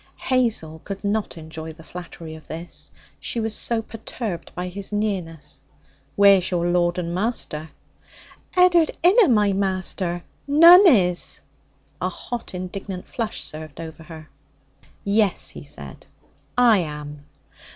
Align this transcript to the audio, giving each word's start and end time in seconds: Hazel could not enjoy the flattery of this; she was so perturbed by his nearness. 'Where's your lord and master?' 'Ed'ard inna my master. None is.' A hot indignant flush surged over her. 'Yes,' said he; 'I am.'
Hazel 0.17 0.81
could 0.83 1.03
not 1.03 1.37
enjoy 1.37 1.73
the 1.73 1.83
flattery 1.83 2.33
of 2.33 2.47
this; 2.47 2.89
she 3.19 3.39
was 3.39 3.55
so 3.55 3.83
perturbed 3.83 4.51
by 4.55 4.67
his 4.67 4.91
nearness. 4.91 5.61
'Where's 6.15 6.49
your 6.49 6.65
lord 6.67 6.97
and 6.97 7.13
master?' 7.13 7.69
'Ed'ard 8.57 8.97
inna 9.03 9.27
my 9.29 9.53
master. 9.53 10.23
None 10.47 10.87
is.' 10.87 11.41
A 12.01 12.09
hot 12.09 12.55
indignant 12.55 13.07
flush 13.07 13.41
surged 13.43 13.79
over 13.79 14.01
her. 14.01 14.27
'Yes,' 15.03 15.53
said 15.65 16.07
he; 16.09 16.23
'I 16.57 16.77
am.' 16.79 17.25